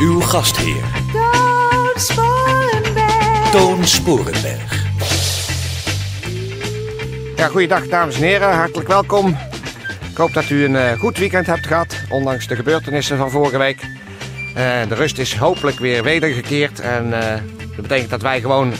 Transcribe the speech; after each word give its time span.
Uw 0.00 0.20
gastheer, 0.20 0.84
Toon 1.12 1.92
Sporenberg. 1.94 3.50
Toon 3.50 3.84
Sporenberg. 3.84 4.84
Ja, 7.36 7.46
goeiedag 7.46 7.86
dames 7.86 8.14
en 8.14 8.22
heren, 8.22 8.54
hartelijk 8.54 8.88
welkom. 8.88 9.36
Ik 10.10 10.16
hoop 10.16 10.32
dat 10.32 10.50
u 10.50 10.64
een 10.64 10.76
eh, 10.76 10.98
goed 10.98 11.18
weekend 11.18 11.46
hebt 11.46 11.66
gehad, 11.66 11.96
ondanks 12.08 12.46
de 12.46 12.56
gebeurtenissen 12.56 13.16
van 13.16 13.30
vorige 13.30 13.58
week. 13.58 13.80
Eh, 13.80 14.88
de 14.88 14.94
rust 14.94 15.18
is 15.18 15.36
hopelijk 15.36 15.78
weer 15.78 16.02
wedergekeerd 16.02 16.80
en 16.80 17.22
eh, 17.22 17.34
dat 17.58 17.82
betekent 17.82 18.10
dat 18.10 18.22
wij 18.22 18.40
gewoon 18.40 18.72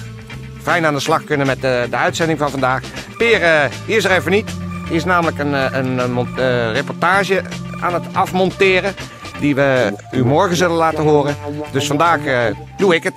fijn 0.62 0.87
aan 0.87 0.95
de 0.95 1.01
slag 1.01 1.25
kunnen 1.25 1.47
met 1.47 1.61
de, 1.61 1.87
de 1.91 1.97
uitzending 1.97 2.39
van 2.39 2.51
vandaag. 2.51 2.83
Peer, 3.17 3.43
eh, 3.43 3.65
hier 3.87 3.97
is 3.97 4.05
er 4.05 4.11
even 4.11 4.31
niet. 4.31 4.51
Die 4.89 4.97
is 4.97 5.05
namelijk 5.05 5.39
een, 5.39 5.55
eh, 5.55 5.67
een, 5.73 5.98
een 5.98 6.29
eh, 6.37 6.73
reportage 6.73 7.43
aan 7.81 7.95
het 7.95 8.05
afmonteren 8.12 8.95
die 9.41 9.55
we 9.55 9.92
u 10.12 10.24
morgen 10.24 10.56
zullen 10.56 10.77
laten 10.77 11.05
horen. 11.05 11.37
Dus 11.73 11.87
vandaag 11.87 12.24
eh, 12.24 12.45
doe 12.77 12.94
ik 12.94 13.03
het. 13.03 13.14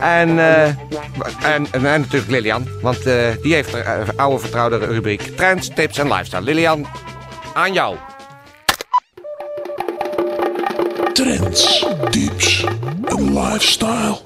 En, 0.00 0.38
eh, 0.38 0.64
en, 0.64 0.76
en, 1.42 1.68
en 1.72 2.00
natuurlijk 2.00 2.30
Lilian, 2.30 2.68
want 2.82 3.06
eh, 3.06 3.14
die 3.42 3.54
heeft 3.54 3.74
eh, 3.74 4.00
oude 4.16 4.38
vertrouwde 4.38 4.78
rubriek 4.78 5.20
Trends, 5.36 5.68
Tips 5.74 5.98
en 5.98 6.08
Lifestyle. 6.08 6.42
Lilian, 6.42 6.86
aan 7.54 7.72
jou. 7.72 7.96
Trends, 11.12 11.86
tips 12.10 12.66
en 13.04 13.38
lifestyle. 13.40 14.20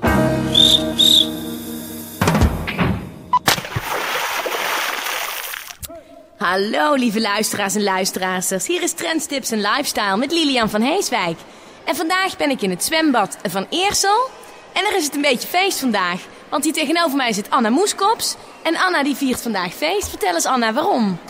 Hallo 6.37 6.95
lieve 6.95 7.20
luisteraars 7.20 7.75
en 7.75 7.83
luisteraars. 7.83 8.67
Hier 8.67 8.83
is 8.83 8.92
Trends, 8.92 9.27
Tips 9.27 9.51
en 9.51 9.61
Lifestyle 9.61 10.17
met 10.17 10.33
Lilian 10.33 10.70
van 10.70 10.81
Heeswijk. 10.81 11.39
En 11.84 11.97
vandaag 11.97 12.37
ben 12.37 12.51
ik 12.51 12.62
in 12.62 12.70
het 12.70 12.84
zwembad 12.84 13.37
van 13.43 13.67
Eersel. 13.70 14.31
En 14.73 14.84
er 14.84 14.97
is 14.97 15.05
het 15.05 15.15
een 15.15 15.20
beetje 15.20 15.48
feest 15.48 15.78
vandaag. 15.78 16.20
Want 16.48 16.65
hier 16.65 16.73
tegenover 16.73 17.17
mij 17.17 17.33
zit 17.33 17.51
Anna 17.51 17.70
Moeskops. 17.70 18.37
En 18.62 18.77
Anna 18.77 19.03
die 19.03 19.17
viert 19.17 19.43
vandaag 19.43 19.75
feest. 19.75 20.09
Vertel 20.09 20.34
eens 20.34 20.47
Anna 20.47 20.73
waarom. 20.73 21.20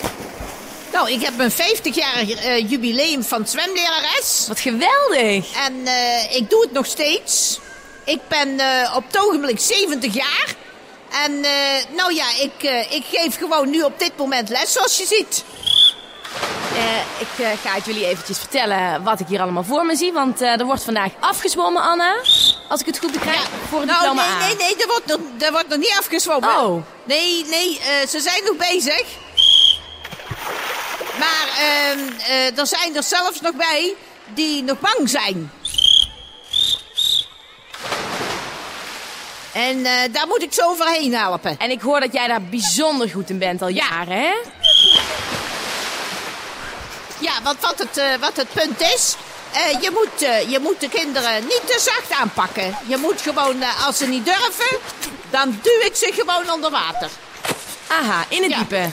Nou, 0.93 1.11
ik 1.11 1.23
heb 1.23 1.37
mijn 1.37 1.53
50-jarig 1.53 2.35
eh, 2.35 2.71
jubileum 2.71 3.23
van 3.23 3.47
zwemlerares. 3.47 4.45
Wat 4.49 4.61
geweldig. 4.61 5.57
En 5.67 5.87
eh, 5.87 6.37
ik 6.37 6.51
doe 6.51 6.61
het 6.61 6.73
nog 6.73 6.87
steeds. 6.87 7.61
Ik 8.05 8.21
ben 8.29 8.61
eh, 8.61 8.97
op 8.97 9.07
het 9.07 9.19
ogenblik 9.19 9.61
70 9.61 10.15
jaar. 10.15 10.55
En 11.25 11.45
eh, 11.45 11.97
nou 11.97 12.15
ja, 12.15 12.27
ik, 12.41 12.63
eh, 12.63 12.93
ik 12.93 13.05
geef 13.11 13.39
gewoon 13.39 13.71
nu 13.71 13.83
op 13.83 13.99
dit 13.99 14.13
moment 14.17 14.49
les, 14.49 14.73
zoals 14.73 14.97
je 14.97 15.07
ziet. 15.07 15.45
Eh, 16.77 17.21
ik 17.21 17.59
ga 17.63 17.75
het 17.75 17.85
jullie 17.85 18.07
eventjes 18.07 18.39
vertellen 18.39 19.03
wat 19.03 19.21
ik 19.21 19.27
hier 19.27 19.41
allemaal 19.41 19.65
voor 19.65 19.87
me 19.87 19.97
zie. 19.97 20.13
Want 20.13 20.41
er 20.41 20.65
wordt 20.65 20.85
vandaag 20.85 21.11
afgezwommen 21.21 21.83
Anna. 21.83 22.17
Als 22.69 22.81
ik 22.81 22.87
het 22.87 22.99
goed 22.99 23.13
begrijp. 23.13 23.49
Voor 23.69 23.81
het 23.81 23.89
Nou, 23.89 24.01
diploma 24.01 24.39
nee, 24.39 24.47
nee, 24.47 24.57
nee, 24.57 24.77
er 24.83 24.89
wordt 24.89 25.07
nog, 25.07 25.19
er 25.39 25.53
wordt 25.53 25.69
nog 25.69 25.79
niet 25.79 25.95
afgezwommen. 25.99 26.51
Oh. 26.51 26.83
Nee, 27.05 27.45
nee, 27.45 27.81
ze 28.09 28.21
zijn 28.21 28.45
nog 28.45 28.57
bezig. 28.57 29.05
Maar 31.19 31.49
ehm, 31.59 31.99
eh, 32.19 32.59
er 32.59 32.67
zijn 32.67 32.97
er 32.97 33.03
zelfs 33.03 33.41
nog 33.41 33.55
bij 33.55 33.95
die 34.35 34.63
nog 34.63 34.81
bang 34.81 35.11
zijn. 35.11 35.51
En 39.57 39.85
eh, 39.87 39.93
daar 40.13 40.27
moet 40.27 40.43
ik 40.43 40.53
zo 40.53 40.69
overheen 40.71 41.15
helpen. 41.15 41.57
En 41.59 41.71
ik 41.71 41.81
hoor 41.81 42.01
dat 42.01 42.13
jij 42.13 42.27
daar 42.27 42.43
bijzonder 42.43 43.09
goed 43.11 43.31
in 43.31 43.39
bent 43.39 43.63
al 43.63 43.69
Ja. 43.69 43.87
jaren 43.91 44.17
hè? 44.21 44.33
Ja, 47.19 47.33
want 47.43 47.61
wat 47.61 47.79
het, 47.79 47.97
eh, 47.97 48.05
wat 48.21 48.37
het 48.37 48.53
punt 48.53 48.81
is... 48.81 49.15
eh, 49.53 49.81
je, 49.83 49.91
moet, 49.93 50.21
je 50.51 50.59
moet 50.61 50.81
de 50.81 50.89
kinderen 50.89 51.43
niet 51.43 51.63
te 51.67 51.79
zacht 51.81 52.21
aanpakken. 52.21 52.77
Je 52.87 52.97
moet 52.97 53.21
gewoon, 53.21 53.63
als 53.87 53.97
ze 53.99 54.07
niet 54.07 54.25
durven... 54.25 54.79
dan 55.31 55.59
duw 55.63 55.81
ik 55.87 55.97
ze 55.97 56.13
gewoon 56.15 56.51
onder 56.51 56.71
water. 56.71 57.09
Aha, 57.87 58.25
in 58.29 58.43
het 58.43 58.51
Ja. 58.51 58.57
diepe. 58.59 58.91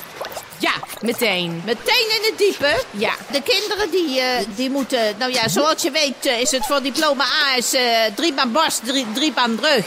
Ja, 0.63 0.73
Meteen. 1.01 1.61
Meteen 1.65 2.09
in 2.09 2.23
het 2.29 2.37
diepe. 2.37 2.83
Ja. 2.91 3.13
De 3.31 3.41
kinderen 3.41 3.89
die, 3.91 4.19
eh, 4.19 4.45
die 4.47 4.69
moeten... 4.69 5.15
Nou 5.17 5.31
ja, 5.31 5.47
zoals 5.47 5.81
je 5.81 5.91
weet 5.91 6.25
eh, 6.25 6.39
is 6.39 6.51
het 6.51 6.65
voor 6.65 6.81
diploma 6.81 7.23
A 7.23 7.57
is, 7.57 7.73
eh, 7.73 7.83
drie 8.15 8.33
baan 8.33 8.51
borst, 8.51 8.81
drie, 8.85 9.05
drie 9.13 9.31
baan 9.31 9.59
rug. 9.61 9.85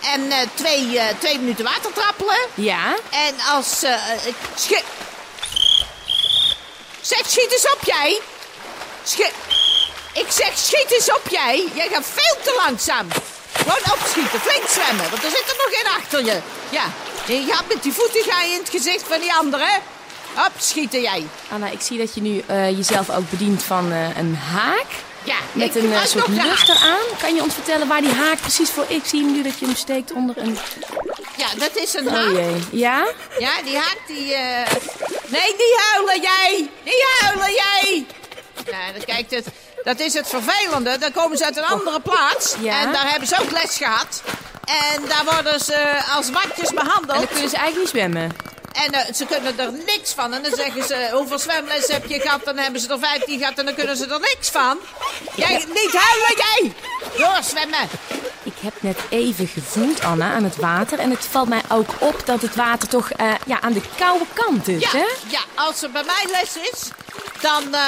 En 0.00 0.32
twee, 0.54 1.00
twee 1.18 1.38
minuten 1.38 1.64
water 1.64 1.92
trappelen. 1.92 2.36
Ja? 2.54 2.94
En 3.10 3.34
als... 3.54 3.68
schi- 4.54 4.84
zeg, 7.00 7.22
schiet 7.26 7.52
eens 7.52 7.72
op 7.72 7.78
jij. 7.84 8.20
Schi- 9.04 9.32
ik 10.12 10.26
zeg, 10.28 10.58
schiet 10.58 10.90
eens 10.92 11.12
op 11.12 11.22
jij. 11.30 11.64
Jij 11.74 11.88
gaat 11.92 12.06
veel 12.14 12.36
te 12.42 12.62
langzaam. 12.66 13.08
Gewoon 13.52 13.98
opschieten, 13.98 14.40
flink 14.40 14.68
zwemmen, 14.68 15.10
want 15.10 15.24
er 15.24 15.30
zit 15.30 15.44
er 15.50 15.56
nog 15.56 15.72
één 15.72 15.96
achter 16.02 16.24
je. 16.24 16.40
Ja, 16.70 16.92
je 17.26 17.52
gaat 17.52 17.68
met 17.68 17.82
die 17.82 17.92
voeten 17.92 18.22
ga 18.32 18.42
je 18.42 18.52
in 18.52 18.58
het 18.58 18.68
gezicht 18.70 19.04
van 19.08 19.20
die 19.20 19.32
andere. 19.34 19.68
Opschieten 20.46 21.00
jij. 21.00 21.26
Anna, 21.50 21.66
ik 21.70 21.80
zie 21.80 21.98
dat 21.98 22.14
je 22.14 22.20
nu 22.20 22.42
eh, 22.46 22.70
jezelf 22.70 23.10
ook 23.10 23.30
bedient 23.30 23.62
van 23.62 23.92
eh, 23.92 24.16
een 24.16 24.36
haak. 24.36 24.86
Ja, 25.24 25.36
Met 25.52 25.76
een 25.76 25.92
eh, 25.92 26.04
soort 26.04 26.26
haak. 26.38 26.68
eraan. 26.68 27.18
Kan 27.20 27.34
je 27.34 27.42
ons 27.42 27.54
vertellen 27.54 27.88
waar 27.88 28.00
die 28.00 28.12
haak 28.12 28.40
precies 28.40 28.70
voor... 28.70 28.84
Ik 28.88 29.04
zie 29.04 29.22
nu 29.24 29.42
dat 29.42 29.58
je 29.58 29.66
hem 29.66 29.74
steekt 29.76 30.12
onder 30.12 30.36
een... 30.38 30.58
Ja, 31.36 31.46
dat 31.58 31.76
is 31.76 31.94
een 31.94 32.06
Oh 32.06 32.12
haak. 32.14 32.32
jee. 32.32 32.62
Ja? 32.70 33.06
Ja, 33.38 33.50
die 33.64 33.76
haak 33.76 33.98
die... 34.06 34.26
Nee, 35.26 35.52
niet 35.56 35.76
huilen 35.92 36.20
jij! 36.22 36.68
Niet 36.84 37.04
huilen 37.18 37.52
jij! 37.52 38.06
Ja, 38.70 38.92
dat, 38.94 39.04
kijk, 39.04 39.30
dat, 39.30 39.44
dat 39.84 40.00
is 40.00 40.14
het 40.14 40.28
vervelende. 40.28 40.98
Dan 40.98 41.12
komen 41.12 41.36
ze 41.38 41.44
uit 41.44 41.56
een 41.56 41.64
andere 41.64 42.00
plaats. 42.00 42.54
Ja. 42.60 42.80
En 42.80 42.92
daar 42.92 43.10
hebben 43.10 43.28
ze 43.28 43.36
ook 43.40 43.50
les 43.50 43.76
gehad. 43.76 44.22
En 44.64 45.02
daar 45.08 45.24
worden 45.34 45.60
ze 45.60 46.02
als 46.16 46.30
watjes 46.30 46.68
En 46.68 46.74
behandeld. 46.74 47.18
dan 47.18 47.28
kunnen 47.28 47.48
ze 47.48 47.56
eigenlijk 47.56 47.76
niet 47.94 48.02
zwemmen. 48.02 48.30
En 48.74 48.92
eh, 48.92 49.14
ze 49.14 49.26
kunnen 49.26 49.58
er 49.58 49.72
niks 49.72 50.12
van. 50.12 50.32
En 50.34 50.42
dan 50.42 50.52
zeggen 50.54 50.84
ze, 50.84 51.08
hoeveel 51.12 51.38
zwemles 51.38 51.86
heb 51.86 52.06
je 52.06 52.20
gehad? 52.20 52.44
Dan 52.44 52.56
hebben 52.56 52.80
ze 52.80 52.88
er 52.92 52.98
15 52.98 53.38
gehad 53.38 53.58
en 53.58 53.64
dan 53.64 53.74
kunnen 53.74 53.96
ze 53.96 54.06
er 54.06 54.20
niks 54.20 54.48
van. 54.50 54.78
Jij, 55.36 55.64
niet 55.68 55.92
huilen 55.92 56.36
jij! 56.36 56.72
Doorzwemmen. 57.18 57.88
Ik 58.42 58.52
heb 58.60 58.74
net 58.80 58.98
even 59.10 59.46
gevoeld, 59.46 60.02
Anna, 60.04 60.32
aan 60.32 60.44
het 60.44 60.56
water. 60.56 60.98
En 60.98 61.10
het 61.10 61.24
valt 61.30 61.48
mij 61.48 61.62
ook 61.68 61.88
op 61.98 62.22
dat 62.26 62.42
het 62.42 62.54
water 62.54 62.88
toch 62.88 63.10
eh, 63.10 63.32
ja, 63.46 63.60
aan 63.60 63.72
de 63.72 63.82
koude 63.98 64.24
kant 64.32 64.68
is, 64.68 64.82
Ja, 64.82 64.90
hè? 64.90 65.06
ja, 65.28 65.40
als 65.54 65.82
er 65.82 65.90
bij 65.90 66.04
mij 66.04 66.26
les 66.30 66.56
is, 66.72 66.88
dan 67.44 67.74
eh, 67.74 67.80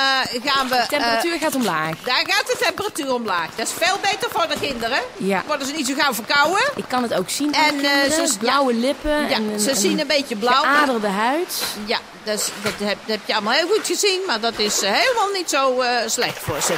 gaan 0.51 0.69
we... 0.69 0.75
De 0.77 0.87
temperatuur 0.89 1.39
gaat 1.39 1.55
omlaag. 1.55 1.95
Daar 2.05 2.25
gaat 2.27 2.47
de 2.47 2.57
temperatuur 2.59 3.15
omlaag. 3.15 3.49
Dat 3.55 3.67
is 3.67 3.73
veel 3.87 3.99
beter 4.03 4.29
voor 4.31 4.49
de 4.49 4.59
kinderen. 4.61 4.99
Ja. 5.17 5.43
Worden 5.47 5.67
ze 5.67 5.73
niet 5.73 5.87
zo 5.87 5.95
gauw 5.99 6.15
verkouden. 6.15 6.63
Ik 6.75 6.85
kan 6.89 7.03
het 7.03 7.15
ook 7.15 7.31
zien 7.31 7.53
En, 7.53 7.63
eh, 7.63 7.69
kinderen. 7.69 8.29
ze- 8.29 8.39
Blauwe 8.39 8.75
lippen. 8.75 9.29
Ja, 9.29 9.35
en 9.37 9.43
een, 9.53 9.61
ze 9.61 9.75
zien 9.75 10.01
een 10.01 10.07
beetje 10.07 10.37
blauw. 10.37 10.63
geaderde 10.63 11.09
huid. 11.09 11.63
Ja, 11.85 11.99
dat, 12.25 12.39
is- 12.39 12.49
dat, 12.63 12.73
heb, 12.79 12.99
dat 13.07 13.17
heb 13.17 13.21
je 13.25 13.33
allemaal 13.35 13.53
heel 13.53 13.69
goed 13.69 13.87
gezien. 13.87 14.21
Maar 14.27 14.41
dat 14.41 14.59
is 14.59 14.83
eh, 14.83 14.93
helemaal 14.93 15.29
niet 15.33 15.51
zo 15.51 15.81
eh, 15.81 16.09
slecht 16.09 16.39
voor 16.39 16.61
ze. 16.63 16.75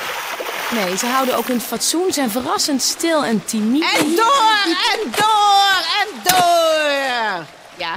Nee, 0.71 0.97
ze 0.97 1.07
houden 1.07 1.37
ook 1.37 1.47
hun 1.47 1.61
fatsoen, 1.61 2.13
zijn 2.13 2.31
verrassend 2.31 2.83
stil 2.83 3.25
en 3.25 3.45
timide. 3.45 3.87
En 3.99 4.15
door, 4.17 4.53
en 4.93 5.01
door, 5.17 5.81
en 6.01 6.09
door. 6.23 7.45
Ja, 7.77 7.97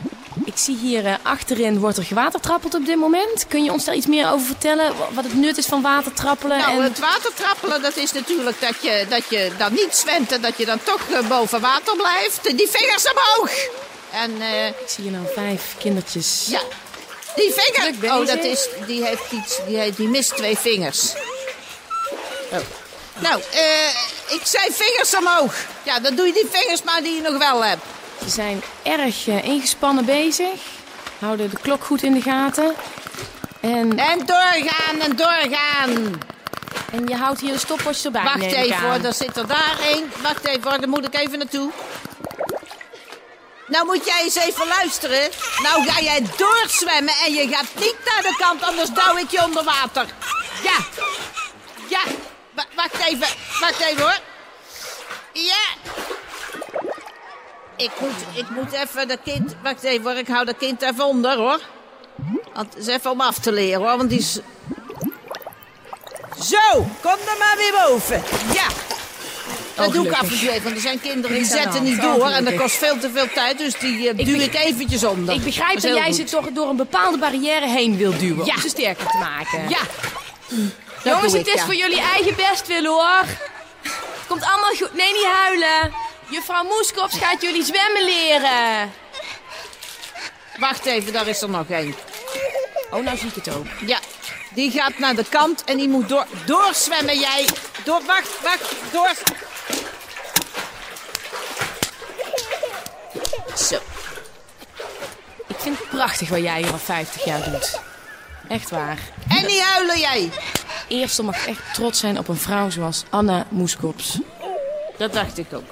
Ik 0.53 0.57
zie 0.57 0.77
hier 0.77 1.05
eh, 1.05 1.13
achterin 1.23 1.79
wordt 1.79 1.97
er 1.97 2.03
gewatertrappeld 2.03 2.73
op 2.73 2.85
dit 2.85 2.95
moment. 2.95 3.45
Kun 3.47 3.63
je 3.63 3.71
ons 3.71 3.85
daar 3.85 3.95
iets 3.95 4.05
meer 4.05 4.31
over 4.31 4.45
vertellen? 4.45 4.97
wa- 4.97 5.07
Wat 5.11 5.23
het 5.23 5.33
nut 5.35 5.57
is 5.57 5.65
van 5.65 5.81
watertrappelen? 5.81 6.57
nou, 6.57 6.71
en... 6.77 6.83
het 6.83 6.99
watertrappelen, 6.99 7.81
dat 7.81 7.95
is 7.97 8.11
natuurlijk 8.11 8.61
dat 8.61 8.73
je, 8.81 9.05
dat 9.09 9.23
je 9.29 9.51
dan 9.57 9.73
niet 9.73 9.95
zwemt 9.95 10.31
en 10.31 10.41
dat 10.41 10.57
je 10.57 10.65
dan 10.65 10.79
toch 10.83 11.01
eh, 11.11 11.27
boven 11.27 11.61
water 11.61 11.95
blijft. 11.95 12.57
Die 12.57 12.67
vingers 12.69 13.03
omhoog. 13.11 13.51
En 14.11 14.41
eh, 14.41 14.67
Ik 14.67 14.75
zie 14.87 15.03
hier 15.03 15.11
nou 15.13 15.25
vijf 15.35 15.75
kindertjes. 15.79 16.45
ja, 16.49 16.61
die 17.35 17.53
vinger. 17.55 18.13
Oh, 18.19 18.25
dat 18.27 18.43
is, 18.43 18.67
die 18.87 19.05
heeft 19.05 19.31
iets, 19.31 19.59
die, 19.67 19.77
heeft- 19.77 19.97
die 19.97 20.07
mist 20.07 20.35
twee 20.37 20.57
vingers. 20.57 21.13
Oh. 22.51 22.57
Nou, 23.19 23.41
ik 24.29 24.41
zei 24.43 24.63
vingers 24.71 25.15
omhoog. 25.15 25.53
Ja, 25.83 25.99
dan 25.99 26.15
doe 26.15 26.25
je 26.27 26.33
die 26.33 26.47
vingers 26.51 26.83
maar 26.83 27.01
die 27.03 27.15
je 27.15 27.21
nog 27.21 27.37
wel 27.37 27.63
hebt. 27.63 27.81
Ze 28.23 28.29
zijn 28.29 28.63
erg 28.83 29.27
eh, 29.27 29.43
ingespannen 29.43 30.05
bezig. 30.05 30.59
Houden 31.19 31.49
de 31.49 31.57
klok 31.61 31.83
goed 31.83 32.03
in 32.03 32.13
de 32.13 32.21
gaten. 32.21 32.75
En 33.61 33.97
En 33.99 34.19
doorgaan 34.25 34.99
en 34.99 35.15
doorgaan. 35.15 36.19
En 36.91 37.07
je 37.07 37.15
houdt 37.15 37.39
hier 37.39 37.51
de 37.51 37.59
stopwatch 37.59 38.03
erbij. 38.03 38.23
Wacht 38.23 38.41
even 38.41 38.75
aan. 38.75 38.83
hoor, 38.83 39.01
daar 39.01 39.13
zit 39.13 39.37
er 39.37 39.47
daar 39.47 39.75
één. 39.83 40.11
Wacht 40.21 40.45
even 40.45 40.69
hoor, 40.69 40.79
daar 40.79 40.89
moet 40.89 41.05
ik 41.05 41.15
even 41.15 41.37
naartoe. 41.37 41.71
Nou 43.67 43.85
moet 43.85 44.05
jij 44.05 44.21
eens 44.23 44.35
even 44.35 44.67
luisteren. 44.67 45.29
Nou 45.63 45.87
ga 45.89 46.01
jij 46.01 46.21
doorzwemmen 46.37 47.13
en 47.25 47.33
je 47.33 47.47
gaat 47.47 47.67
niet 47.75 47.95
naar 48.05 48.21
de 48.21 48.35
kant, 48.39 48.63
anders 48.63 48.89
douw 48.89 49.17
ik 49.17 49.29
je 49.31 49.43
onder 49.43 49.63
water. 49.63 50.05
Ja. 50.63 50.75
Ja. 51.89 51.99
Wa- 52.51 52.65
wacht 52.75 52.97
even. 53.07 53.27
Wacht 53.59 53.79
even 53.79 54.01
hoor. 54.01 54.19
Ja. 55.33 55.63
Ik 57.83 57.91
moet, 57.99 58.11
ik 58.33 58.49
moet 58.49 58.71
even 58.71 59.07
de 59.07 59.17
kind... 59.23 59.55
Wacht 59.63 59.83
even 59.83 60.03
hoor, 60.03 60.19
ik 60.19 60.27
hou 60.27 60.45
dat 60.45 60.57
kind 60.57 60.81
even 60.81 61.05
onder 61.05 61.37
hoor. 61.37 61.59
Want 62.53 62.73
het 62.73 62.87
is 62.87 62.87
even 62.87 63.11
om 63.11 63.21
af 63.21 63.39
te 63.39 63.51
leren 63.51 63.81
hoor, 63.81 63.97
want 63.97 64.09
die 64.09 64.19
is... 64.19 64.39
Zo, 66.43 66.87
kom 67.01 67.11
er 67.11 67.37
maar 67.39 67.55
weer 67.57 67.73
boven. 67.87 68.23
Ja. 68.53 68.67
Dat 69.75 69.93
doe 69.93 70.05
ik 70.05 70.13
af 70.13 70.21
en 70.21 70.39
toe 70.39 70.49
even, 70.49 70.63
want 70.63 70.75
er 70.75 70.81
zijn 70.81 71.01
kinderen 71.01 71.37
die 71.37 71.45
zetten 71.45 71.71
hand. 71.71 71.83
niet 71.83 71.97
Oh, 71.97 72.15
door 72.15 72.29
en 72.29 72.43
dat 72.45 72.55
kost 72.55 72.75
veel 72.75 72.99
te 72.99 73.09
veel 73.09 73.27
tijd, 73.33 73.57
dus 73.57 73.79
die 73.79 74.09
eh, 74.09 74.17
Ik 74.19 74.25
duw 74.25 74.39
ik 74.39 74.55
eventjes 74.55 75.03
onder. 75.03 75.35
Ik 75.35 75.43
begrijp 75.43 75.81
dat 75.81 75.95
jij 75.95 76.05
goed. 76.05 76.15
ze 76.15 76.23
toch 76.23 76.51
door 76.51 76.69
een 76.69 76.75
bepaalde 76.75 77.17
barrière 77.17 77.67
heen 77.67 77.97
wil 77.97 78.17
duwen. 78.17 78.45
Ja. 78.45 78.53
Om 78.53 78.61
ze 78.61 78.69
sterker 78.69 79.07
te 79.07 79.17
maken. 79.17 79.69
Ja. 79.69 79.79
Jongens, 81.03 81.33
het 81.33 81.47
is 81.47 81.53
ja. 81.53 81.65
voor 81.65 81.75
jullie 81.75 82.01
eigen 82.01 82.35
best 82.35 82.67
willen 82.67 82.91
hoor. 82.91 83.25
Het 83.81 84.27
komt 84.27 84.43
allemaal 84.43 84.75
goed. 84.77 84.93
Nee, 84.93 85.13
niet 85.13 85.25
huilen. 85.25 85.91
Juffrouw 86.31 86.63
Moeskops 86.63 87.17
gaat 87.17 87.41
jullie 87.41 87.63
zwemmen 87.63 88.03
leren. 88.03 88.91
Wacht 90.57 90.85
even, 90.85 91.13
daar 91.13 91.27
is 91.27 91.41
er 91.41 91.49
nog 91.49 91.69
één. 91.69 91.95
Oh, 92.91 93.03
nou 93.03 93.17
zie 93.17 93.27
ik 93.27 93.35
het 93.35 93.55
ook. 93.55 93.65
Ja, 93.85 93.99
die 94.49 94.71
gaat 94.71 94.97
naar 94.97 95.15
de 95.15 95.25
kant 95.29 95.63
en 95.63 95.77
die 95.77 95.89
moet 95.89 96.09
door, 96.09 96.25
doorzwemmen 96.45 97.19
jij. 97.19 97.47
Door, 97.83 98.01
wacht, 98.05 98.41
wacht, 98.41 98.75
door. 98.91 99.13
Zo. 103.57 103.75
Ik 105.47 105.57
vind 105.57 105.79
het 105.79 105.89
prachtig 105.89 106.29
wat 106.29 106.41
jij 106.41 106.61
hier 106.61 106.71
al 106.71 106.77
50 106.77 107.25
jaar 107.25 107.51
doet. 107.51 107.79
Echt 108.47 108.69
waar. 108.69 108.99
En 109.27 109.45
niet 109.45 109.61
huilen 109.61 109.99
jij. 109.99 110.31
Eerst 110.87 111.21
mag 111.21 111.47
echt 111.47 111.73
trots 111.73 111.99
zijn 111.99 112.17
op 112.17 112.27
een 112.27 112.37
vrouw 112.37 112.69
zoals 112.69 113.03
Anna 113.09 113.45
Moeskops. 113.49 114.19
Dat 114.97 115.13
dacht 115.13 115.37
ik 115.37 115.53
ook. 115.53 115.69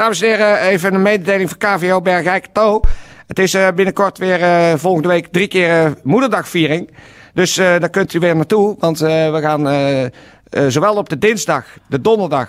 Dames 0.00 0.20
en 0.20 0.28
heren, 0.28 0.60
even 0.60 0.94
een 0.94 1.02
mededeling 1.02 1.50
van 1.50 1.58
KVO 1.58 2.00
Bergijk 2.00 2.46
To. 2.52 2.80
Het 3.26 3.38
is 3.38 3.54
eh, 3.54 3.68
binnenkort 3.74 4.18
weer 4.18 4.42
eh, 4.42 4.72
volgende 4.76 5.08
week 5.08 5.26
drie 5.26 5.48
keer 5.48 5.84
eh, 5.84 5.90
moederdagviering. 6.02 6.90
Dus 7.34 7.54
daar 7.54 7.90
kunt 7.90 8.14
u 8.14 8.18
weer 8.18 8.36
naartoe. 8.36 8.76
Want 8.78 8.98
we 8.98 9.38
gaan 9.42 10.12
zowel 10.70 10.94
op 10.94 11.08
de 11.08 11.18
dinsdag, 11.18 11.64
de 11.86 12.00
donderdag 12.00 12.48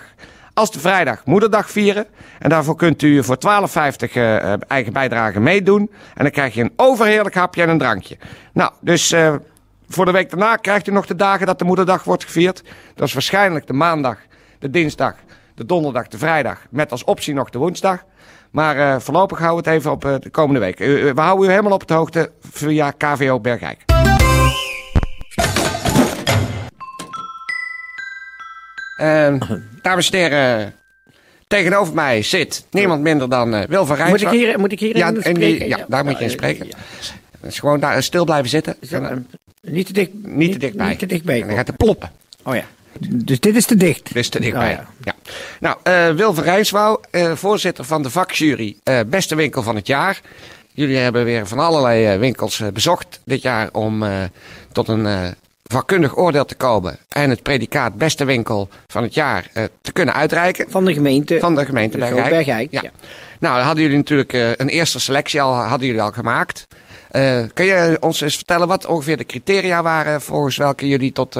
als 0.54 0.70
de 0.70 0.78
vrijdag 0.78 1.24
moederdag 1.24 1.70
vieren. 1.70 2.06
En 2.38 2.48
daarvoor 2.48 2.76
kunt 2.76 3.02
u 3.02 3.24
voor 3.24 3.36
12,50 3.36 3.42
eh, 4.12 4.36
eh, 4.36 4.60
eigen 4.68 4.92
bijdrage 4.92 5.40
meedoen. 5.40 5.90
En 6.14 6.22
dan 6.22 6.30
krijg 6.30 6.54
je 6.54 6.62
een 6.62 6.72
overheerlijk 6.76 7.34
hapje 7.34 7.62
en 7.62 7.68
een 7.68 7.78
drankje. 7.78 8.18
Nou, 8.52 8.72
dus 8.80 9.14
voor 9.88 10.04
de 10.04 10.10
week 10.10 10.30
daarna 10.30 10.56
krijgt 10.56 10.88
u 10.88 10.92
nog 10.92 11.06
de 11.06 11.16
dagen 11.16 11.46
dat 11.46 11.58
de 11.58 11.64
moederdag 11.64 12.04
wordt 12.04 12.24
gevierd. 12.24 12.62
Dat 12.94 13.06
is 13.08 13.12
waarschijnlijk 13.12 13.66
de 13.66 13.72
maandag, 13.72 14.18
de 14.58 14.70
dinsdag, 14.70 15.14
de 15.54 15.66
donderdag, 15.66 16.08
de 16.08 16.18
vrijdag. 16.18 16.58
Met 16.70 16.90
als 16.90 17.04
optie 17.04 17.34
nog 17.34 17.50
de 17.50 17.58
woensdag. 17.58 18.04
Maar 18.50 18.76
eh, 18.78 19.00
voorlopig 19.00 19.38
houden 19.38 19.64
we 19.64 19.70
het 19.70 19.78
even 19.78 19.90
op 19.92 20.04
eh, 20.04 20.14
de 20.20 20.30
komende 20.30 20.60
week. 20.60 20.78
We 20.78 21.12
houden 21.14 21.46
u 21.48 21.50
helemaal 21.50 21.72
op 21.72 21.80
het 21.80 21.90
hoogte 21.90 22.30
via 22.40 22.90
KVO 22.90 23.40
Bergijk. 23.40 23.84
En, 28.96 29.38
dames 29.82 30.10
en 30.10 30.18
heren, 30.18 30.74
tegenover 31.46 31.94
mij 31.94 32.22
zit 32.22 32.66
niemand 32.70 33.02
minder 33.02 33.28
dan 33.28 33.54
eh, 33.54 33.68
Wil 33.68 33.86
van 33.86 34.08
Moet 34.08 34.20
ik 34.22 34.28
hier, 34.28 34.58
moet 34.58 34.72
ik 34.72 34.80
hier 34.80 34.96
Ja, 34.96 35.08
in 35.08 35.20
spreken? 35.20 35.68
ja, 35.68 35.84
daar 35.88 36.04
moet 36.04 36.18
je 36.18 36.24
in 36.24 36.30
spreken. 36.30 36.66
ja. 36.66 36.76
Dus 37.40 37.58
gewoon 37.58 37.80
daar 37.80 38.02
stil 38.02 38.24
blijven 38.24 38.48
zitten. 38.48 38.76
Zo, 38.82 39.02
En, 39.02 39.28
Niet 39.60 39.86
te 39.86 39.92
dicht. 39.92 40.10
niet 40.12 40.52
te 40.52 40.58
dichtbij. 40.58 40.88
Niet 40.88 40.98
te 40.98 41.06
dichtbij. 41.06 41.40
En 41.40 41.46
dan 41.46 41.56
gaat 41.56 41.66
het 41.66 41.76
ploppen. 41.76 42.10
Oh 42.42 42.54
ja. 42.54 42.64
Dus 43.00 43.40
dit 43.40 43.56
is 43.56 43.66
te 43.66 43.76
dicht. 43.76 44.14
Dus 44.14 44.28
te 44.28 44.40
dichtbij. 44.40 44.72
Oh, 44.72 44.76
ja. 44.76 44.86
ja. 45.02 45.14
Nou, 45.60 45.76
eh 45.82 46.10
Wil 46.10 46.34
van 46.34 46.44
Rijnswouw, 46.44 47.00
eh, 47.10 47.32
voorzitter 47.32 47.84
van 47.84 48.02
de 48.02 48.10
vakjury 48.10 48.76
eh, 48.82 49.00
Beste 49.06 49.34
Winkel 49.34 49.62
van 49.62 49.76
het 49.76 49.86
Jaar. 49.86 50.20
Jullie 50.72 50.96
hebben 50.96 51.24
weer 51.24 51.46
van 51.46 51.58
allerlei 51.58 52.18
winkels 52.18 52.62
bezocht 52.72 53.20
dit 53.24 53.42
jaar 53.42 53.68
om 53.72 54.04
tot 54.72 54.88
een 54.88 55.34
vakkundig 55.64 56.16
oordeel 56.16 56.44
te 56.44 56.54
komen. 56.54 56.98
En 57.08 57.30
het 57.30 57.42
predicaat 57.42 57.94
Beste 57.94 58.24
Winkel 58.24 58.68
van 58.86 59.02
het 59.02 59.14
Jaar 59.14 59.46
te 59.80 59.92
kunnen 59.92 60.14
uitreiken. 60.14 60.70
Van 60.70 60.84
de 60.84 60.92
gemeente. 60.92 61.38
Van 61.40 61.54
de 61.54 61.64
gemeente 61.64 61.98
Bergijk. 61.98 62.28
Bergijk, 62.30 62.70
Ja. 62.70 62.80
ja. 62.82 62.90
Nou, 63.40 63.56
dan 63.56 63.64
hadden 63.64 63.82
jullie 63.82 63.98
natuurlijk 63.98 64.32
een 64.32 64.68
eerste 64.68 65.00
selectie 65.00 65.42
al, 65.42 65.54
hadden 65.54 65.86
jullie 65.86 66.02
al 66.02 66.12
gemaakt. 66.12 66.66
Kun 67.54 67.64
je 67.64 67.96
ons 68.00 68.20
eens 68.20 68.36
vertellen 68.36 68.68
wat 68.68 68.86
ongeveer 68.86 69.16
de 69.16 69.26
criteria 69.26 69.82
waren 69.82 70.20
volgens 70.20 70.56
welke 70.56 70.88
jullie 70.88 71.12
tot 71.12 71.36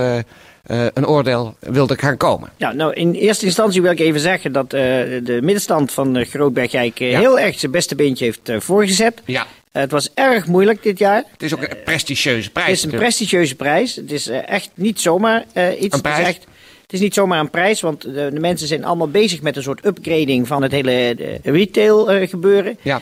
eh, 0.63 0.87
een 0.95 1.07
oordeel 1.07 1.55
wilden 1.59 1.99
gaan 1.99 2.17
komen? 2.17 2.51
Ja, 2.57 2.73
nou, 2.73 2.93
in 2.93 3.13
eerste 3.13 3.47
instantie 3.47 3.83
wil 3.83 3.91
ik 3.91 4.01
even 4.01 4.21
zeggen 4.21 4.53
dat 4.53 4.65
eh, 4.65 4.81
de 5.23 5.39
middenstand 5.43 5.93
van 5.93 6.17
uh, 6.17 6.27
Grootbergijk 6.27 7.01
eh, 7.01 7.11
Ja. 7.11 7.19
heel 7.19 7.39
erg 7.39 7.59
zijn 7.59 7.73
beste 7.73 7.95
beentje 7.95 8.25
heeft 8.25 8.53
voorgezet. 8.65 9.23
Ja. 9.25 9.47
Het 9.73 9.91
was 9.91 10.11
erg 10.15 10.47
moeilijk 10.47 10.83
dit 10.83 10.99
jaar. 10.99 11.25
Het 11.33 11.43
is 11.43 11.55
ook 11.55 11.63
een 11.63 11.83
prestigieuze 11.85 12.51
prijs. 12.51 12.67
Het 12.67 12.77
is 12.77 12.83
een 12.83 12.89
natuurlijk. 12.89 13.15
prestigieuze 13.17 13.55
prijs. 13.55 13.97
Het 13.97 14.13
is 14.13 14.29
echt 14.29 14.71
niet 14.75 15.01
zomaar 15.01 15.45
iets. 15.79 15.95
Een 15.95 16.01
prijs? 16.01 16.17
Het 16.17 16.27
is, 16.27 16.35
echt, 16.35 16.47
het 16.83 16.93
is 16.93 17.01
niet 17.01 17.15
zomaar 17.15 17.41
een 17.41 17.51
prijs, 17.51 17.81
want 17.81 18.03
de, 18.03 18.31
de 18.33 18.41
mensen 18.41 18.69
zijn 18.69 18.85
allemaal 18.85 19.09
bezig 19.09 19.43
met 19.43 19.57
een 19.57 19.63
soort 19.63 19.87
upgrading 19.87 20.47
van 20.47 20.63
het 20.63 20.73
hele 20.73 21.17
retail 21.43 22.27
gebeuren. 22.27 22.79
Ja, 22.83 23.01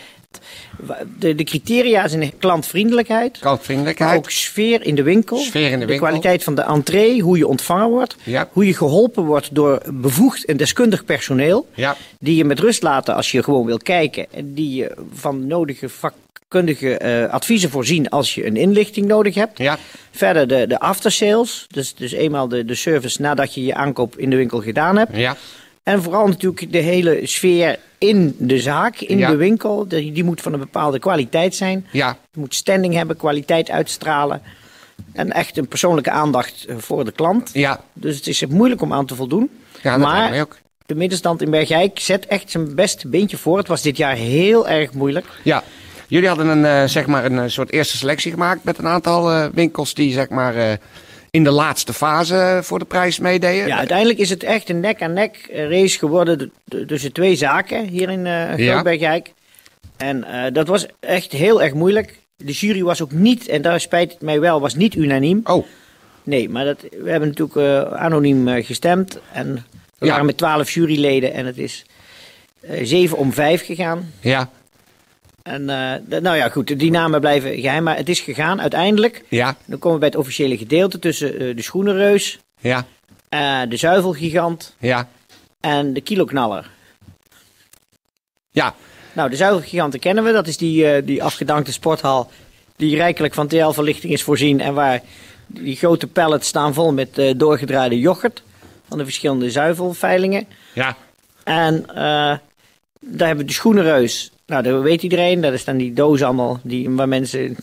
De, 1.18 1.34
de 1.34 1.44
criteria 1.44 2.08
zijn 2.08 2.32
klantvriendelijkheid. 2.38 3.38
Klantvriendelijkheid. 3.38 4.18
ook 4.18 4.30
sfeer 4.30 4.82
in 4.82 4.94
de 4.94 5.02
winkel. 5.02 5.36
Sfeer 5.36 5.70
in 5.70 5.78
de 5.78 5.86
winkel. 5.86 6.06
kwaliteit 6.06 6.44
van 6.44 6.54
de 6.54 6.62
entree, 6.62 7.22
hoe 7.22 7.38
je 7.38 7.46
ontvangen 7.46 7.88
wordt. 7.88 8.16
Ja. 8.22 8.48
Hoe 8.52 8.66
je 8.66 8.74
geholpen 8.74 9.24
wordt 9.24 9.54
door 9.54 9.82
bevoegd 9.92 10.44
en 10.44 10.56
deskundig 10.56 11.04
personeel. 11.04 11.68
Ja. 11.74 11.96
Die 12.18 12.36
je 12.36 12.44
met 12.44 12.58
rust 12.58 12.82
laten 12.82 13.14
als 13.14 13.30
je 13.30 13.42
gewoon 13.42 13.66
wil 13.66 13.78
kijken. 13.78 14.26
En 14.32 14.54
die 14.54 14.74
je 14.74 14.96
van 15.12 15.46
nodige 15.46 15.88
vakkundige 15.88 16.96
eh, 16.96 17.32
adviezen 17.32 17.70
voorzien 17.70 18.08
als 18.08 18.34
je 18.34 18.46
een 18.46 18.56
inlichting 18.56 19.06
nodig 19.06 19.34
hebt. 19.34 19.58
Ja. 19.58 19.78
Verder 20.10 20.48
de, 20.48 20.66
de 20.66 20.78
aftersales. 20.80 21.66
Dus, 21.70 21.94
dus 21.94 22.12
eenmaal 22.12 22.48
de, 22.48 22.64
de 22.64 22.74
service 22.74 23.20
nadat 23.20 23.54
je 23.54 23.64
je 23.64 23.74
aankoop 23.74 24.18
in 24.18 24.30
de 24.30 24.36
winkel 24.36 24.60
gedaan 24.60 24.96
hebt. 24.96 25.16
Ja. 25.16 25.36
En 25.82 26.02
vooral 26.02 26.26
natuurlijk 26.26 26.72
de 26.72 26.78
hele 26.78 27.20
sfeer 27.22 27.78
in 27.98 28.34
de 28.38 28.58
zaak, 28.60 28.96
in 29.00 29.18
Ja. 29.18 29.30
de 29.30 29.36
winkel. 29.36 29.88
Die, 29.88 30.12
die 30.12 30.24
moet 30.24 30.40
van 30.40 30.52
een 30.52 30.58
bepaalde 30.58 30.98
kwaliteit 30.98 31.54
zijn. 31.54 31.86
Ja. 31.92 32.16
Je 32.32 32.40
moet 32.40 32.54
standing 32.54 32.94
hebben, 32.94 33.16
kwaliteit 33.16 33.70
uitstralen. 33.70 34.42
En 35.12 35.32
echt 35.32 35.56
een 35.56 35.68
persoonlijke 35.68 36.10
aandacht 36.10 36.64
eh, 36.64 36.76
voor 36.78 37.04
de 37.04 37.12
klant. 37.12 37.50
Ja. 37.52 37.80
Dus 37.92 38.16
het 38.16 38.26
is 38.26 38.46
moeilijk 38.46 38.80
om 38.82 38.92
aan 38.92 39.06
te 39.06 39.14
voldoen. 39.14 39.50
Ja, 39.82 39.90
dat 39.98 40.06
maar 40.08 40.30
mij 40.30 40.40
ook. 40.40 40.58
de 40.86 40.94
middenstand 40.94 41.42
in 41.42 41.50
Bergijk 41.50 41.98
zet 41.98 42.26
echt 42.26 42.50
zijn 42.50 42.74
beste 42.74 43.08
beentje 43.08 43.36
voor. 43.36 43.58
Het 43.58 43.68
was 43.68 43.82
dit 43.82 43.96
jaar 43.96 44.14
heel 44.14 44.68
erg 44.68 44.92
moeilijk. 44.92 45.26
Ja. 45.42 45.62
Jullie 46.08 46.28
hadden 46.28 46.46
een, 46.48 46.64
eh, 46.64 46.84
zeg 46.88 47.06
maar 47.06 47.24
een 47.24 47.38
eh, 47.38 47.44
soort 47.48 47.72
eerste 47.72 47.96
selectie 47.96 48.30
gemaakt 48.32 48.64
met 48.64 48.78
een 48.78 48.86
aantal 48.86 49.50
winkels 49.50 49.94
die 49.94 50.12
zeg 50.12 50.28
maar 50.28 50.78
in 51.30 51.44
de 51.44 51.50
laatste 51.50 51.92
fase 51.92 52.60
voor 52.62 52.78
de 52.78 52.84
prijs 52.84 53.18
meededen. 53.18 53.66
Ja, 53.66 53.76
uiteindelijk 53.78 54.18
is 54.18 54.30
het 54.30 54.42
echt 54.42 54.68
een 54.68 54.80
nek-aan-nek 54.80 55.48
race 55.52 55.98
geworden 55.98 56.52
tussen 56.86 57.12
twee 57.12 57.36
zaken 57.36 57.86
hier 57.88 58.08
in 58.10 58.26
eh 58.26 58.56
Ja. 58.56 58.72
Grootbergijk. 58.72 59.32
En 59.96 60.24
eh, 60.24 60.52
dat 60.52 60.68
was 60.68 60.86
echt 61.00 61.32
heel 61.32 61.62
erg 61.62 61.74
moeilijk. 61.74 62.18
De 62.36 62.52
jury 62.52 62.82
was 62.82 63.02
ook 63.02 63.12
niet, 63.12 63.48
en 63.48 63.62
daar 63.62 63.80
spijt 63.80 64.12
het 64.12 64.20
mij 64.22 64.40
wel, 64.40 64.60
was 64.60 64.74
niet 64.74 64.94
unaniem. 64.94 65.40
Oh, 65.44 65.66
Nee, 66.22 66.48
maar 66.48 66.64
dat, 66.64 66.80
we 67.02 67.10
hebben 67.10 67.28
natuurlijk 67.28 67.56
eh, 67.56 67.92
anoniem 68.02 68.48
eh, 68.48 68.64
gestemd. 68.66 69.18
En 69.32 69.54
we 69.98 70.06
Ja. 70.06 70.10
waren 70.10 70.26
met 70.26 70.36
twaalf 70.36 70.70
juryleden 70.70 71.32
en 71.32 71.46
het 71.46 71.58
is 71.58 71.84
eh 72.60 72.80
7 72.82 73.16
om 73.18 73.32
5 73.32 73.64
gegaan. 73.64 74.12
ja. 74.20 74.50
En, 75.42 75.70
eh, 75.70 76.20
nou 76.20 76.36
ja, 76.36 76.48
goed, 76.48 76.78
die 76.78 76.90
namen 76.90 77.20
blijven 77.20 77.60
geheim, 77.60 77.82
maar 77.82 77.96
het 77.96 78.08
is 78.08 78.20
gegaan 78.20 78.60
uiteindelijk. 78.60 79.24
Ja, 79.28 79.56
Dan 79.64 79.78
komen 79.78 79.92
we 79.92 79.98
bij 79.98 80.08
het 80.08 80.18
officiële 80.18 80.56
gedeelte 80.56 80.98
tussen 80.98 81.38
eh, 81.38 81.56
de 81.56 81.62
schoenenreus, 81.62 82.38
ja, 82.60 82.86
eh, 83.28 83.60
de 83.68 83.76
zuivelgigant 83.76 84.76
ja, 84.78 85.08
en 85.60 85.92
de 85.92 86.00
kiloknaller. 86.00 86.70
ja. 88.50 88.74
Nou, 89.12 89.30
de 89.30 89.36
zuivelgiganten 89.36 90.00
kennen 90.00 90.24
we. 90.24 90.32
Dat 90.32 90.46
is 90.46 90.56
die, 90.56 91.04
die 91.04 91.22
afgedankte 91.22 91.72
sporthal 91.72 92.30
die 92.76 92.96
rijkelijk 92.96 93.34
van 93.34 93.46
TL-verlichting 93.48 94.12
is 94.12 94.22
voorzien. 94.22 94.60
En 94.60 94.74
waar 94.74 95.00
die 95.46 95.76
grote 95.76 96.06
pallets 96.06 96.48
staan 96.48 96.74
vol 96.74 96.92
met 96.92 97.22
doorgedraaide 97.36 97.98
yoghurt 97.98 98.42
van 98.88 98.98
de 98.98 99.04
verschillende 99.04 99.50
zuivelveilingen. 99.50 100.46
ja. 100.72 100.96
En 101.44 101.86
eh, 101.88 101.94
daar 103.00 103.26
hebben 103.26 103.36
we 103.36 103.44
de 103.44 103.52
schoenenreus. 103.52 104.30
Nou, 104.50 104.62
dat 104.62 104.82
weet 104.82 105.02
iedereen. 105.02 105.40
Dat 105.40 105.58
staan 105.58 105.76
die 105.76 105.92
dozen 105.92 106.26
allemaal 106.26 106.60
die, 106.62 106.90
waar 106.90 107.08
mensen 107.08 107.56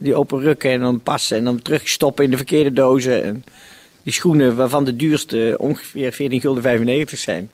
die 0.00 0.14
open 0.14 0.40
rukken 0.40 0.70
en 0.70 0.80
dan 0.80 1.00
passen 1.00 1.36
en 1.36 1.44
dan 1.44 1.62
terugstoppen 1.62 2.24
in 2.24 2.30
de 2.30 2.36
verkeerde 2.36 2.72
dozen. 2.72 3.24
En 3.24 3.44
die 4.02 4.12
schoenen 4.12 4.56
waarvan 4.56 4.84
de 4.84 4.96
duurste 4.96 5.54
ongeveer 5.58 6.12
14 6.12 6.40
gulden 6.40 6.62
95 6.62 7.18
zijn. 7.18 7.50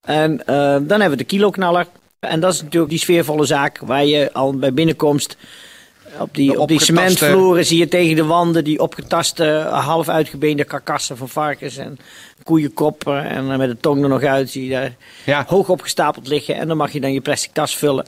En 0.00 0.46
eh, 0.46 0.56
dan 0.56 1.00
hebben 1.00 1.10
we 1.10 1.16
de 1.16 1.24
kiloknaller. 1.24 1.86
En 2.18 2.40
dat 2.40 2.52
is 2.54 2.62
natuurlijk 2.62 2.90
die 2.90 3.00
sfeervolle 3.00 3.44
zaak 3.44 3.78
waar 3.78 4.04
je 4.04 4.32
al 4.32 4.54
bij 4.54 4.72
binnenkomst 4.72 5.36
op 6.18 6.34
die, 6.34 6.60
op 6.60 6.68
die 6.68 6.80
cementvloeren 6.80 7.64
zie 7.66 7.78
je 7.78 7.88
tegen 7.88 8.16
de 8.16 8.24
wanden 8.24 8.64
die 8.64 8.80
opgetaste, 8.80 9.44
half 9.70 10.08
uitgebeende 10.08 10.64
karkassen 10.64 11.16
van 11.16 11.28
varkens 11.28 11.76
en 11.76 11.98
koeienkoppen. 12.42 13.24
En 13.24 13.50
eh, 13.50 13.58
met 13.58 13.68
de 13.70 13.76
tong 13.80 14.02
er 14.02 14.08
nog 14.08 14.22
uit 14.22 14.50
zie 14.50 14.64
je 14.64 14.70
daar 14.70 14.94
Ja. 15.26 15.44
hoog 15.48 15.68
opgestapeld 15.68 16.26
liggen. 16.28 16.54
En 16.54 16.68
dan 16.68 16.76
mag 16.76 16.92
je 16.92 17.00
dan 17.00 17.12
je 17.12 17.20
plastic 17.20 17.52
tas 17.52 17.76
vullen. 17.76 18.06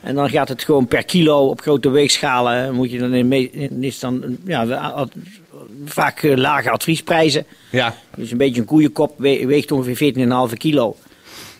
En 0.00 0.14
dan 0.14 0.30
gaat 0.30 0.48
het 0.48 0.62
gewoon 0.64 0.86
per 0.86 1.04
kilo 1.04 1.48
op 1.48 1.60
grote 1.60 1.90
weegschalen. 1.90 2.54
En 2.54 2.74
Moet 2.74 2.90
je 2.90 2.98
dan 2.98 3.14
in, 3.14 3.32
in 3.52 3.82
is 3.82 3.98
dan 3.98 4.36
ja, 4.44 5.06
vaak 5.84 6.22
eh, 6.22 6.36
lage 6.36 6.70
adviesprijzen. 6.70 7.46
Ja, 7.70 7.94
Dus 8.16 8.30
een 8.30 8.38
beetje 8.38 8.60
een 8.60 8.66
koeienkop 8.66 9.14
we- 9.16 9.46
weegt 9.46 9.72
ongeveer 9.72 9.96
14,5 10.50 10.56
kilo. 10.56 10.96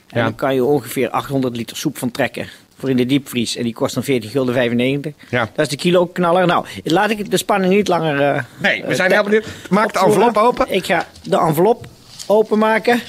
En 0.08 0.18
Ja. 0.18 0.24
dan 0.24 0.34
kan 0.34 0.54
je 0.54 0.64
ongeveer 0.64 1.10
800 1.10 1.56
liter 1.56 1.76
soep 1.76 1.98
van 1.98 2.10
trekken. 2.10 2.46
Voor 2.84 2.92
in 2.92 2.98
de 2.98 3.06
diepvries. 3.06 3.56
En 3.56 3.62
die 3.62 3.72
kost 3.74 3.94
dan 3.94 4.04
14 4.04 4.30
gulden 4.30 4.54
95. 4.54 5.12
Ja. 5.30 5.40
Dat 5.54 5.64
is 5.64 5.68
de 5.68 5.76
kilo 5.76 6.06
knaller. 6.06 6.46
Nou, 6.46 6.64
laat 6.84 7.10
ik 7.10 7.30
de 7.30 7.36
spanning 7.36 7.74
niet 7.74 7.88
langer. 7.88 8.20
eh, 8.20 8.42
Nee, 8.58 8.82
we 8.82 8.88
eh, 8.88 8.94
zijn 8.94 9.12
heel 9.12 9.22
benieuwd. 9.22 9.46
Maak 9.70 9.92
de 9.92 9.98
envelop 9.98 10.36
open. 10.36 10.66
Ik 10.68 10.86
ga 10.86 11.06
de 11.22 11.38
envelop 11.38 11.86
openmaken. 12.26 13.00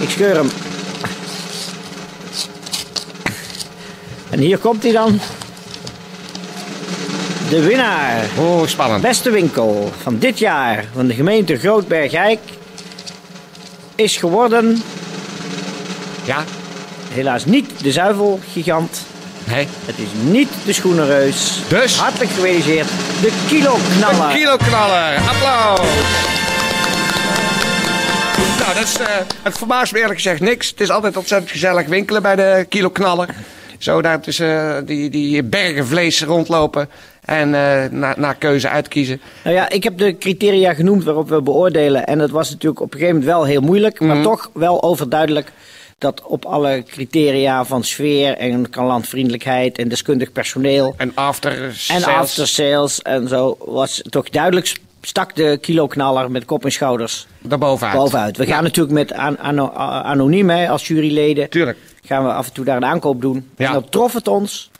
Ik 0.00 0.08
scheur 0.10 0.34
hem. 0.36 0.48
En 4.30 4.38
hier 4.38 4.58
komt 4.58 4.82
hij 4.82 4.92
dan. 4.92 5.20
De 7.48 7.62
winnaar. 7.62 8.24
Oh, 8.38 8.66
spannend. 8.66 9.02
Beste 9.02 9.30
winkel 9.30 9.90
van 10.02 10.18
dit 10.18 10.38
jaar 10.38 10.84
van 10.94 11.06
de 11.06 11.14
gemeente 11.14 11.56
Grootbergijk 11.58 12.38
is 13.94 14.16
geworden 14.16 14.82
Ja, 16.24 16.44
helaas 17.16 17.44
niet 17.44 17.82
de 17.82 17.92
zuivelgigant. 17.92 19.02
nee. 19.44 19.68
Het 19.84 19.98
is 19.98 20.08
niet 20.30 20.48
de 20.64 20.72
schoenenreus. 20.72 21.60
Dus? 21.68 21.96
Hartelijk 21.96 22.30
gefeliciteerd. 22.30 22.88
De 23.20 23.32
kiloknaller. 23.48 24.30
Een 24.30 24.38
kiloknaller. 24.38 25.16
Applaus. 25.28 25.80
Nou, 28.58 28.74
dat 28.74 28.82
is, 28.82 28.98
eh, 28.98 29.06
het 29.42 29.58
verbaast 29.58 29.92
me 29.92 29.98
eerlijk 29.98 30.20
gezegd 30.20 30.40
niks. 30.40 30.68
Het 30.70 30.80
is 30.80 30.90
altijd 30.90 31.16
ontzettend 31.16 31.50
gezellig 31.50 31.86
winkelen 31.86 32.22
bij 32.22 32.36
de 32.36 32.66
kiloknaller. 32.68 33.28
Zo 33.78 34.02
daar 34.02 34.20
tussen 34.20 34.76
eh, 34.76 34.82
die, 34.86 35.10
die 35.10 35.42
bergen 35.42 35.86
vlees 35.86 36.22
rondlopen 36.22 36.88
en 37.24 37.54
eh 37.54 37.90
na, 37.90 38.14
naar 38.16 38.34
keuze 38.34 38.68
uitkiezen. 38.68 39.20
Nou 39.44 39.56
ja, 39.56 39.68
ik 39.68 39.82
heb 39.84 39.98
de 39.98 40.18
criteria 40.18 40.74
genoemd 40.74 41.04
waarop 41.04 41.28
we 41.28 41.42
beoordelen. 41.42 42.06
En 42.06 42.18
dat 42.18 42.30
was 42.30 42.50
natuurlijk 42.50 42.80
op 42.80 42.92
een 42.92 42.98
gegeven 42.98 43.18
moment 43.20 43.36
wel 43.36 43.44
heel 43.46 43.60
moeilijk. 43.60 44.00
Mhm. 44.00 44.08
Maar 44.08 44.22
toch 44.22 44.50
wel 44.52 44.82
overduidelijk 44.82 45.52
dat 45.98 46.22
op 46.22 46.44
alle 46.44 46.82
criteria 46.86 47.64
van 47.64 47.84
sfeer 47.84 48.36
en 48.36 48.66
landvriendelijkheid 48.70 49.78
en 49.78 49.88
deskundig 49.88 50.32
personeel 50.32 50.94
En 50.96 51.12
after 51.14 51.62
en 51.64 51.74
sales. 51.74 52.04
after 52.06 52.48
sales 52.48 53.02
en 53.02 53.28
zo 53.28 53.56
was 53.60 54.02
toch 54.08 54.28
duidelijk 54.30 54.76
stak 55.00 55.34
de 55.34 55.58
kiloknaller 55.60 56.30
met 56.30 56.44
kop 56.44 56.64
en 56.64 56.72
schouders 56.72 57.26
Daarbovenuit. 57.38 57.96
bovenuit. 57.98 58.36
We 58.36 58.46
gaan 58.46 58.62
natuurlijk 58.62 58.94
met 58.94 59.12
an- 59.12 59.38
anoniem 59.70 60.50
hè, 60.50 60.68
als 60.68 60.86
juryleden. 60.88 61.50
Tuurlijk. 61.50 61.78
Gaan 62.04 62.24
we 62.24 62.32
af 62.32 62.46
en 62.46 62.52
toe 62.52 62.64
daar 62.64 62.76
een 62.76 62.84
aankoop 62.84 63.20
doen. 63.20 63.50
Ja. 63.56 63.66
En 63.66 63.72
dan 63.72 63.88
trof 63.88 64.12
het 64.12 64.28
ons. 64.28 64.70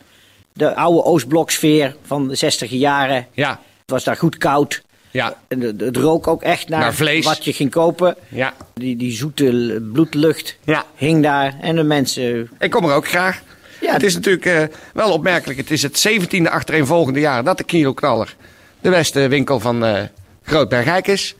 De 0.52 0.75
oude 0.75 1.02
Oostbloksfeer 1.04 1.96
van 2.02 2.28
de 2.28 2.35
60 2.35 2.70
jaren. 2.70 3.26
Ja, 3.32 3.50
Het 3.80 3.90
was 3.90 4.04
daar 4.04 4.16
goed 4.16 4.37
koud. 4.37 4.82
Ja, 5.16 5.37
En 5.49 5.61
het- 5.61 5.80
het 5.80 5.96
rook 5.96 6.26
ook 6.26 6.42
echt 6.42 6.68
naar, 6.68 6.80
Naar 6.80 6.94
vlees. 6.94 7.25
wat 7.25 7.44
je 7.44 7.52
ging 7.52 7.70
kopen. 7.70 8.16
ja. 8.28 8.54
Die, 8.75 8.96
die 8.96 9.12
zoete 9.12 9.82
bloedlucht 9.92 10.56
Ja. 10.64 10.85
hing 10.94 11.23
daar. 11.23 11.54
En 11.61 11.76
de 11.76 11.82
mensen... 11.82 12.50
Ik 12.58 12.70
kom 12.70 12.85
er 12.85 12.94
ook 12.94 13.08
graag. 13.08 13.42
Ja. 13.80 13.92
Het 13.92 14.02
is 14.02 14.14
natuurlijk 14.14 14.44
eh, 14.46 14.62
wel 14.94 15.12
opmerkelijk. 15.12 15.58
Het 15.58 15.70
is 15.70 15.82
het 15.82 16.08
17e 16.08 16.50
achtereenvolgende 16.50 17.20
jaar 17.20 17.44
dat 17.44 17.58
de 17.58 17.64
kiloknaller 17.64 18.35
de 18.80 18.90
beste 18.90 19.28
winkel 19.28 19.61
van 19.61 19.85
eh 19.85 20.02
Grootbergijk 20.42 21.06
is. 21.06 21.35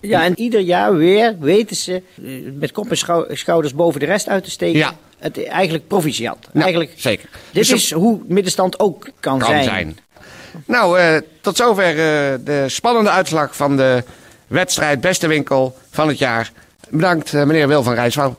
Ja, 0.00 0.24
en 0.24 0.38
ieder 0.38 0.60
jaar 0.60 0.96
weer 0.96 1.36
weten 1.40 1.76
ze 1.76 2.02
eh, 2.24 2.32
met 2.58 2.72
kop 2.72 2.90
en 2.90 2.96
schou- 2.96 3.36
schouders 3.36 3.74
boven 3.74 4.00
de 4.00 4.06
rest 4.06 4.28
uit 4.28 4.44
te 4.44 4.50
steken. 4.50 4.78
Ja. 4.78 4.96
Het 5.18 5.44
eigenlijk 5.46 5.86
proficiat. 5.88 6.48
Eigenlijk, 6.54 6.92
zeker. 6.96 7.28
Dit 7.32 7.68
Dus 7.68 7.70
is 7.72 7.92
hoe 7.92 8.20
middenstand 8.28 8.80
ook 8.80 9.08
kan, 9.20 9.38
kan 9.38 9.48
zijn. 9.48 9.64
zijn. 9.64 9.98
Nou, 10.64 10.98
eh, 10.98 11.16
tot 11.40 11.56
zover 11.56 11.84
eh, 11.88 12.34
de 12.44 12.64
spannende 12.66 13.10
uitslag 13.10 13.56
van 13.56 13.76
de 13.76 14.04
wedstrijd 14.46 15.00
Beste 15.00 15.26
Winkel 15.26 15.76
van 15.90 16.08
het 16.08 16.18
jaar. 16.18 16.52
Bedankt, 16.88 17.34
eh, 17.34 17.44
meneer 17.44 17.68
Wil 17.68 17.82
van 17.82 17.94
Rijswouw. 17.94 18.36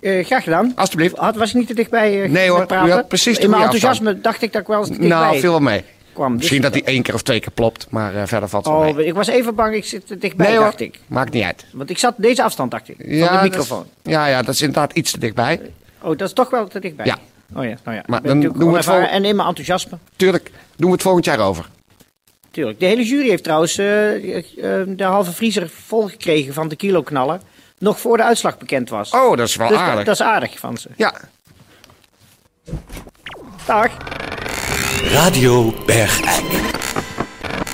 Graag 0.00 0.42
gedaan. 0.44 0.72
Alsjeblieft. 0.76 1.16
Had, 1.16 1.36
was 1.36 1.48
ik 1.48 1.54
niet 1.54 1.66
te 1.66 1.74
dichtbij 1.74 2.26
Nee 2.28 2.50
hoor, 2.50 2.66
praten? 2.66 2.88
u 2.88 2.92
had 2.92 3.08
precies 3.08 3.36
de 3.36 3.42
In 3.42 3.50
mijn 3.50 3.62
enthousiasme 3.62 4.20
dacht 4.20 4.42
ik 4.42 4.52
dat 4.52 4.60
ik 4.60 4.66
wel 4.66 4.78
eens 4.78 4.86
te 4.88 4.92
dichtbij 4.98 5.18
Nou, 5.18 5.38
viel 5.38 5.50
wel 5.50 5.60
mee. 5.60 5.84
kwam. 6.12 6.28
Dus- 6.30 6.36
Misschien 6.38 6.62
dat 6.62 6.72
hij 6.72 6.82
één 6.84 7.02
keer 7.02 7.14
of 7.14 7.22
twee 7.22 7.40
keer 7.40 7.50
plopt, 7.50 7.86
maar 7.90 8.28
verder 8.28 8.48
valt 8.48 8.64
het 8.64 8.74
Oh, 8.74 8.94
mee. 8.94 9.06
ik 9.06 9.14
was 9.14 9.26
even 9.28 9.54
bang, 9.54 9.74
ik 9.74 9.84
zit 9.84 10.06
te 10.06 10.18
dichtbij, 10.18 10.48
Nee 10.48 10.58
dacht 10.58 10.80
ik. 10.80 10.98
maakt 11.06 11.32
niet 11.32 11.44
uit. 11.44 11.64
Want 11.72 11.90
ik 11.90 11.98
zat 11.98 12.14
deze 12.16 12.42
afstand, 12.42 12.70
dacht 12.70 12.88
ik, 12.88 12.96
van 12.98 13.06
de 13.08 13.14
is- 13.34 13.42
microfoon. 13.42 13.86
ja, 14.02 14.26
ja, 14.26 14.42
dat 14.42 14.54
is 14.54 14.60
inderdaad 14.60 14.92
iets 14.92 15.10
te 15.10 15.18
dichtbij. 15.18 15.60
Oh, 16.02 16.08
dat 16.16 16.28
is 16.28 16.32
toch 16.34 16.50
wel 16.50 16.68
te 16.68 16.80
dichtbij? 16.80 17.06
Ja. 17.06 17.16
Oh 17.54 17.64
ja, 17.64 17.74
nou 17.84 17.96
ja. 17.96 18.02
Maar 18.06 18.22
dan 18.22 18.34
natuurlijk 18.36 18.42
doen 18.42 18.52
we 18.52 18.76
het 18.76 18.86
onervaren 18.88 19.02
vol- 19.08 19.16
En 19.16 19.24
in 19.24 19.36
mijn 19.36 19.48
enthousiasme, 19.48 19.98
Tuurlijk, 20.16 20.50
doen 20.76 20.86
we 20.86 20.92
het 20.92 21.02
volgend 21.02 21.24
jaar 21.24 21.38
over. 21.38 21.66
tuurlijk. 22.50 22.80
De 22.80 22.86
hele 22.86 23.04
jury 23.04 23.28
heeft 23.28 23.42
trouwens 23.44 23.78
eh, 23.78 24.36
eh, 24.36 24.42
de 24.88 25.04
halve 25.04 25.32
vriezer 25.32 25.68
volgekregen 25.86 26.54
van 26.54 26.68
de 26.68 26.76
kiloknaller. 26.76 27.40
Nog 27.78 28.00
voor 28.00 28.16
de 28.16 28.22
uitslag 28.22 28.58
bekend 28.58 28.88
was. 28.90 29.10
Oh, 29.10 29.36
dat 29.36 29.48
is 29.48 29.56
wel 29.56 29.68
Dus 29.68 29.76
aardig. 29.76 29.96
Dat, 29.96 30.04
dat 30.04 30.14
is 30.14 30.22
aardig 30.22 30.58
van 30.58 30.76
ze. 30.76 30.88
Ja, 30.96 31.14
Dag. 33.66 33.88
Radio 35.02 35.74
Bergijk. 35.86 36.44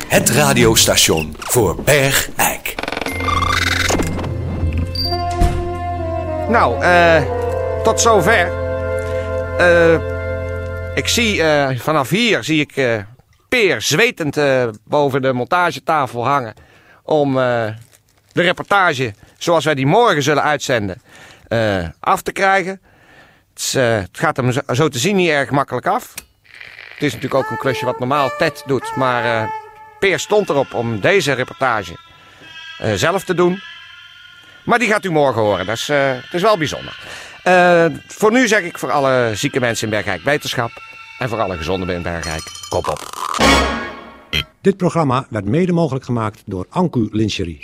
Het 0.09 0.31
radiostation 0.31 1.35
voor 1.39 1.83
Bergijk. 1.83 2.75
nou, 6.49 6.83
eh, 6.83 7.23
tot 7.83 8.01
zover. 8.01 8.64
Eh, 9.59 9.95
ik 10.95 11.09
zie 11.09 11.43
eh, 11.43 11.79
vanaf 11.79 12.09
hier 12.09 12.45
zie 12.45 12.61
ik 12.61 12.77
eh, 12.77 12.99
Peer 13.49 13.83
zwetend 13.83 14.39
boven 14.85 15.23
de 15.23 15.33
montagetafel 15.33 16.27
hangen 16.27 16.55
om 17.03 17.35
de 17.35 18.43
reportage 18.43 19.15
zoals 19.39 19.65
wij 19.65 19.75
die 19.75 19.87
morgen 19.87 20.23
zullen 20.23 20.43
uitzenden 20.43 21.03
af 22.01 22.23
te 22.23 22.33
krijgen. 22.33 22.81
Het, 23.55 23.73
het 23.73 24.19
gaat 24.19 24.37
hem 24.37 24.53
zo, 24.75 24.89
te 24.89 24.99
zien 24.99 25.17
niet 25.17 25.29
erg 25.29 25.51
makkelijk 25.51 25.87
af. 25.87 26.15
Het 26.93 27.03
is 27.03 27.13
natuurlijk 27.13 27.35
ook 27.45 27.51
een 27.51 27.59
klusje 27.59 27.85
wat 27.85 27.99
normaal 27.99 28.31
Ted 28.39 28.63
doet, 28.67 28.97
maar 28.97 29.51
Peer 29.99 30.19
stond 30.19 30.49
erop 30.49 30.75
om 30.75 31.01
deze 31.01 31.33
reportage 31.33 31.97
zelf 32.95 33.25
te 33.25 33.35
doen. 33.35 33.63
Maar 34.65 34.79
die 34.79 34.89
gaat 34.89 35.05
u 35.05 35.11
morgen 35.11 35.43
horen. 35.43 35.67
Dat 35.67 35.77
is, 35.77 35.89
het 35.89 36.33
is 36.33 36.43
wel 36.43 36.59
bijzonder. 36.59 36.99
Eh, 37.45 37.87
voor 38.07 38.33
nu 38.33 38.49
zeg 38.49 38.63
ik 38.63 38.79
voor 38.79 38.91
alle 38.91 39.31
zieke 39.35 39.61
mensen 39.61 39.85
in 39.85 39.91
Bergrijk 39.91 40.23
wetenschap. 40.23 40.71
En 41.19 41.29
voor 41.29 41.41
alle 41.41 41.57
gezonden 41.57 41.89
in 41.89 42.03
Bergrijk, 42.03 42.43
kop 42.69 42.89
op. 42.89 43.01
Dit 44.61 44.77
programma 44.77 45.27
werd 45.31 45.45
mede 45.45 45.73
mogelijk 45.73 46.05
gemaakt 46.05 46.43
door 46.47 46.67
Anku 46.69 47.09
Lincherie. 47.11 47.59